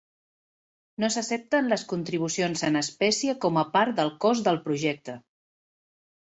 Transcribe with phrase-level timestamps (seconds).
[1.03, 5.19] No s'accepten les contribucions en espècie com a part del cost del projecte.